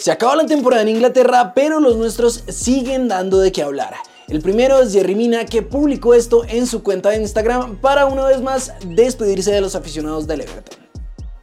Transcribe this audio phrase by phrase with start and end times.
[0.00, 3.94] Se acaba la temporada en Inglaterra, pero los nuestros siguen dando de qué hablar.
[4.28, 8.24] El primero es Jerry Mina, que publicó esto en su cuenta de Instagram para una
[8.24, 10.78] vez más despedirse de los aficionados del Everton.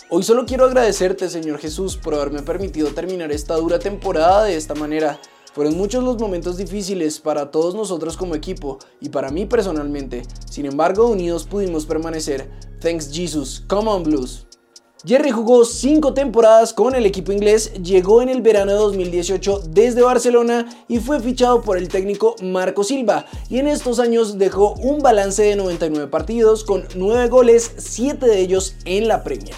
[0.09, 4.73] Hoy solo quiero agradecerte, Señor Jesús, por haberme permitido terminar esta dura temporada de esta
[4.73, 5.19] manera.
[5.53, 10.23] Fueron muchos los momentos difíciles para todos nosotros como equipo y para mí personalmente.
[10.49, 12.49] Sin embargo, unidos pudimos permanecer.
[12.79, 13.63] Thanks Jesus.
[13.67, 14.46] Come on Blues.
[15.05, 20.01] Jerry jugó 5 temporadas con el equipo inglés, llegó en el verano de 2018 desde
[20.01, 24.99] Barcelona y fue fichado por el técnico Marco Silva y en estos años dejó un
[24.99, 29.55] balance de 99 partidos con 9 goles, 7 de ellos en la Premier.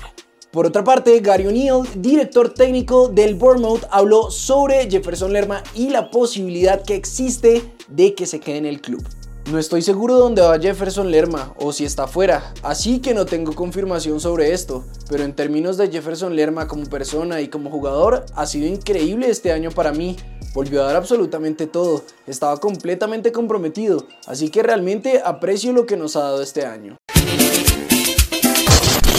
[0.52, 6.09] Por otra parte, Gary O'Neill, director técnico del Bournemouth, habló sobre Jefferson Lerma y la
[6.09, 9.07] posibilidad que existe de que se quede en el club.
[9.52, 13.26] No estoy seguro de dónde va Jefferson Lerma o si está fuera, así que no
[13.26, 18.27] tengo confirmación sobre esto, pero en términos de Jefferson Lerma como persona y como jugador,
[18.35, 20.17] ha sido increíble este año para mí.
[20.54, 26.16] Volvió a dar absolutamente todo, estaba completamente comprometido, así que realmente aprecio lo que nos
[26.16, 26.98] ha dado este año.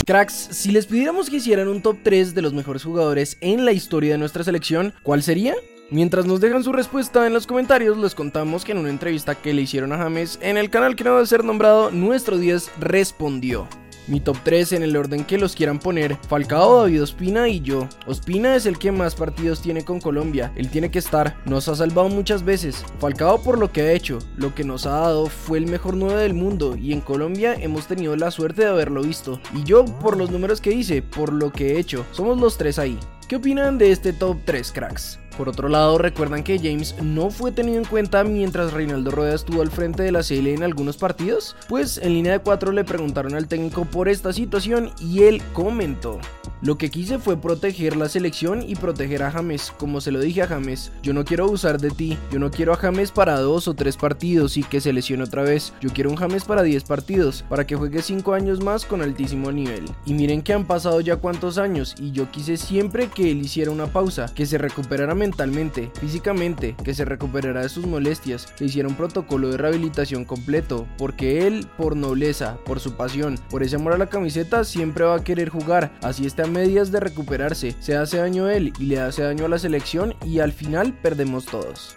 [0.06, 3.72] Cracks, si les pidiéramos que hicieran un top 3 de los mejores jugadores en la
[3.72, 5.56] historia de nuestra selección, ¿cuál sería?
[5.92, 9.52] Mientras nos dejan su respuesta en los comentarios, les contamos que en una entrevista que
[9.52, 12.70] le hicieron a James en el canal que no va a ser nombrado, nuestro 10
[12.78, 13.66] respondió.
[14.06, 17.88] Mi top 3 en el orden que los quieran poner, Falcao, David Ospina y yo.
[18.06, 21.74] Ospina es el que más partidos tiene con Colombia, él tiene que estar, nos ha
[21.74, 22.84] salvado muchas veces.
[23.00, 26.22] Falcao por lo que ha hecho, lo que nos ha dado fue el mejor 9
[26.22, 29.41] del mundo y en Colombia hemos tenido la suerte de haberlo visto.
[29.56, 32.78] Y yo por los números que hice, por lo que he hecho, somos los tres
[32.78, 32.97] ahí.
[33.27, 35.19] ¿Qué opinan de este top 3 cracks?
[35.41, 39.62] Por otro lado, recuerdan que James no fue tenido en cuenta mientras Reinaldo Rueda estuvo
[39.62, 41.56] al frente de la CL en algunos partidos.
[41.66, 46.20] Pues en línea de 4 le preguntaron al técnico por esta situación y él comentó.
[46.62, 50.42] Lo que quise fue proteger la selección y proteger a James, como se lo dije
[50.42, 50.92] a James.
[51.02, 53.97] Yo no quiero usar de ti, yo no quiero a James para dos o tres
[53.97, 55.72] partidos y que se lesione otra vez.
[55.80, 59.50] Yo quiero un James para 10 partidos, para que juegue 5 años más con altísimo
[59.50, 59.87] nivel.
[60.04, 63.70] Y miren que han pasado ya cuántos años y yo quise siempre que él hiciera
[63.70, 65.29] una pausa, que se recuperara mentalmente,
[66.00, 71.46] físicamente, que se recuperara de sus molestias, que hiciera un protocolo de rehabilitación completo, porque
[71.46, 75.24] él, por nobleza, por su pasión, por ese amor a la camiseta, siempre va a
[75.24, 79.22] querer jugar, así está medias de recuperarse, se hace daño a él y le hace
[79.22, 81.96] daño a la selección y al final perdemos todos.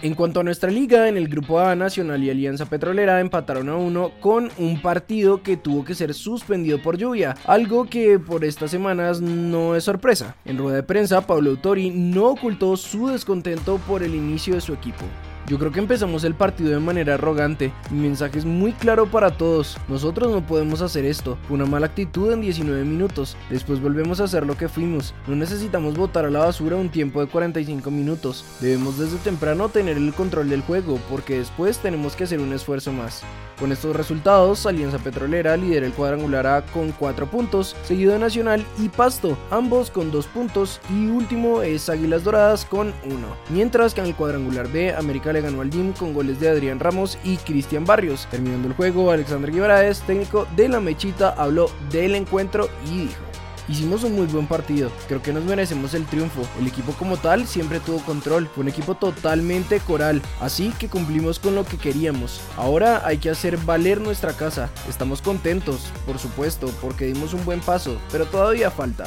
[0.00, 3.74] En cuanto a nuestra liga, en el grupo A, Nacional y Alianza Petrolera empataron a
[3.74, 8.70] uno con un partido que tuvo que ser suspendido por lluvia, algo que por estas
[8.70, 10.36] semanas no es sorpresa.
[10.44, 14.72] En rueda de prensa, Pablo Autori no ocultó su descontento por el inicio de su
[14.72, 15.04] equipo.
[15.48, 17.72] Yo creo que empezamos el partido de manera arrogante.
[17.90, 19.78] Mi mensaje es muy claro para todos.
[19.88, 21.38] Nosotros no podemos hacer esto.
[21.48, 23.34] Una mala actitud en 19 minutos.
[23.48, 25.14] Después volvemos a hacer lo que fuimos.
[25.26, 28.44] No necesitamos botar a la basura un tiempo de 45 minutos.
[28.60, 32.92] Debemos desde temprano tener el control del juego porque después tenemos que hacer un esfuerzo
[32.92, 33.22] más.
[33.58, 38.64] Con estos resultados, Alianza Petrolera lidera el cuadrangular A con 4 puntos, seguido de Nacional
[38.78, 43.16] y Pasto, ambos con 2 puntos y último es Águilas Doradas con 1.
[43.50, 47.18] Mientras que en el cuadrangular B, América ganó al DIM con goles de Adrián Ramos
[47.24, 48.26] y Cristian Barrios.
[48.30, 53.28] Terminando el juego, Alexander Guimaraes, técnico de la Mechita, habló del encuentro y dijo.
[53.68, 56.40] Hicimos un muy buen partido, creo que nos merecemos el triunfo.
[56.58, 61.38] El equipo como tal siempre tuvo control, fue un equipo totalmente coral, así que cumplimos
[61.38, 62.40] con lo que queríamos.
[62.56, 64.70] Ahora hay que hacer valer nuestra casa.
[64.88, 69.04] Estamos contentos, por supuesto, porque dimos un buen paso, pero todavía falta.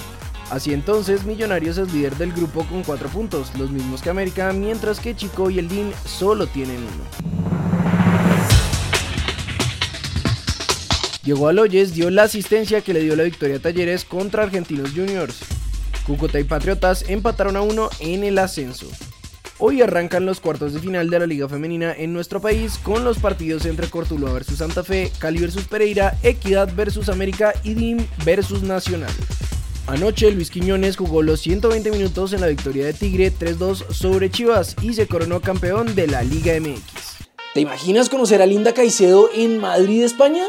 [0.51, 4.99] Así entonces, Millonarios es líder del grupo con 4 puntos, los mismos que América, mientras
[4.99, 7.31] que Chico y el DIN solo tienen uno.
[11.23, 15.37] Diego Aloyes dio la asistencia que le dio la victoria a Talleres contra Argentinos Juniors.
[16.05, 18.87] Cúcuta y Patriotas empataron a uno en el ascenso.
[19.57, 23.19] Hoy arrancan los cuartos de final de la Liga Femenina en nuestro país con los
[23.19, 28.63] partidos entre Cortuluá vs Santa Fe, Cali vs Pereira, Equidad vs América y DIM vs
[28.63, 29.11] Nacional.
[29.87, 34.75] Anoche Luis Quiñones jugó los 120 minutos en la victoria de Tigre 3-2 sobre Chivas
[34.81, 36.81] y se coronó campeón de la Liga MX.
[37.53, 40.45] ¿Te imaginas conocer a Linda Caicedo en Madrid, España?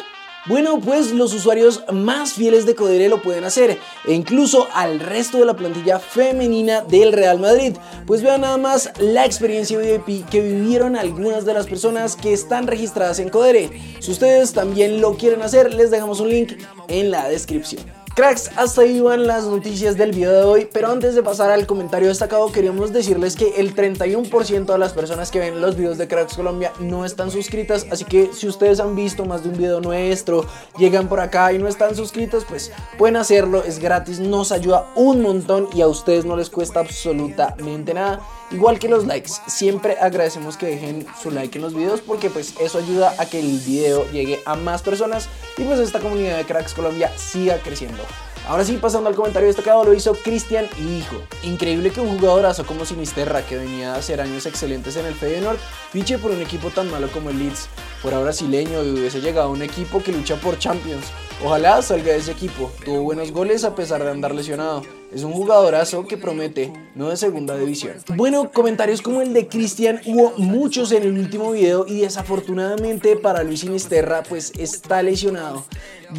[0.46, 5.38] Bueno, pues los usuarios más fieles de Codere lo pueden hacer, e incluso al resto
[5.38, 7.76] de la plantilla femenina del Real Madrid.
[8.06, 12.66] Pues vean nada más la experiencia VIP que vivieron algunas de las personas que están
[12.66, 13.70] registradas en Codere.
[14.00, 16.54] Si ustedes también lo quieren hacer, les dejamos un link
[16.88, 18.01] en la descripción.
[18.14, 21.66] Cracks, hasta ahí van las noticias del video de hoy, pero antes de pasar al
[21.66, 26.08] comentario destacado queríamos decirles que el 31% de las personas que ven los videos de
[26.08, 29.80] Cracks Colombia no están suscritas, así que si ustedes han visto más de un video
[29.80, 30.44] nuestro,
[30.76, 35.22] llegan por acá y no están suscritos, pues pueden hacerlo, es gratis, nos ayuda un
[35.22, 38.20] montón y a ustedes no les cuesta absolutamente nada.
[38.52, 42.54] Igual que los likes, siempre agradecemos que dejen su like en los videos porque pues
[42.60, 46.44] eso ayuda a que el video llegue a más personas y pues esta comunidad de
[46.44, 48.02] Cracks Colombia siga creciendo.
[48.46, 51.16] Ahora sí, pasando al comentario destacado, lo hizo Cristian Hijo.
[51.44, 55.58] Increíble que un jugadorazo como Sinisterra, que venía a hacer años excelentes en el Feyenoord,
[55.90, 57.69] fiche por un equipo tan malo como el Leeds.
[58.02, 61.06] Fuera brasileño y hubiese llegado a un equipo que lucha por Champions.
[61.44, 62.72] Ojalá salga de ese equipo.
[62.84, 64.82] Tuvo buenos goles a pesar de andar lesionado.
[65.12, 67.96] Es un jugadorazo que promete, no de segunda división.
[68.16, 73.42] Bueno, comentarios como el de Cristian hubo muchos en el último video y desafortunadamente para
[73.42, 75.64] Luis Sinisterra pues está lesionado.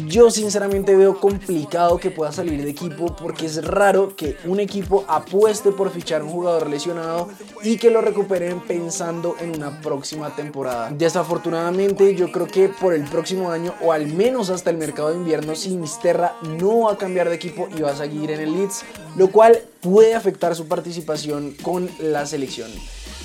[0.06, 5.04] Yo sinceramente veo complicado que pueda salir de equipo porque es raro que un equipo
[5.08, 7.28] apueste por fichar un jugador lesionado
[7.62, 10.90] y que lo recuperen pensando en una próxima temporada.
[10.90, 15.16] Desafortunadamente yo creo que por el próximo año o al menos hasta el mercado de
[15.16, 18.83] invierno Sinisterra no va a cambiar de equipo y va a seguir en el Leeds
[19.16, 22.70] lo cual puede afectar su participación con la selección.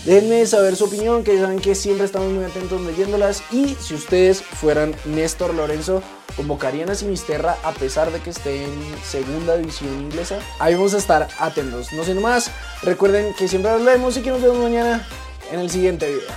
[0.06, 3.44] Déjenme saber su opinión, que saben que siempre estamos muy atentos leyéndolas.
[3.52, 6.02] Y si ustedes fueran Néstor Lorenzo,
[6.38, 8.72] convocarían a Sinisterra a pesar de que esté en
[9.04, 10.40] segunda división inglesa.
[10.60, 11.92] Ahí vamos a estar atentos.
[11.92, 12.50] No siendo más,
[12.82, 15.06] recuerden que siempre los vemos y que nos vemos mañana
[15.52, 16.30] en el siguiente video.